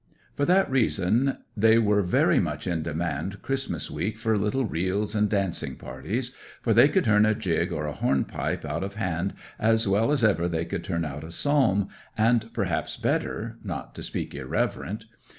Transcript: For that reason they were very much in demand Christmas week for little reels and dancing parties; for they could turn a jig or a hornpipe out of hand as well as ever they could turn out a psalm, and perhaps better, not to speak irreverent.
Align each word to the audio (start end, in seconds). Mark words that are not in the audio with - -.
For 0.35 0.45
that 0.45 0.67
reason 0.67 1.37
they 1.55 1.77
were 1.77 2.01
very 2.01 2.39
much 2.39 2.65
in 2.65 2.81
demand 2.81 3.43
Christmas 3.43 3.91
week 3.91 4.17
for 4.17 4.35
little 4.35 4.65
reels 4.65 5.13
and 5.13 5.29
dancing 5.29 5.75
parties; 5.75 6.31
for 6.59 6.73
they 6.73 6.87
could 6.87 7.03
turn 7.03 7.23
a 7.23 7.35
jig 7.35 7.71
or 7.71 7.85
a 7.85 7.93
hornpipe 7.93 8.65
out 8.65 8.83
of 8.83 8.95
hand 8.95 9.35
as 9.59 9.87
well 9.87 10.11
as 10.11 10.23
ever 10.23 10.49
they 10.49 10.65
could 10.65 10.83
turn 10.83 11.05
out 11.05 11.23
a 11.23 11.29
psalm, 11.29 11.89
and 12.17 12.51
perhaps 12.51 12.97
better, 12.97 13.57
not 13.63 13.93
to 13.93 14.01
speak 14.01 14.33
irreverent. 14.33 15.05